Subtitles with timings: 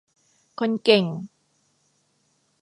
[0.59, 1.05] คนเก่ง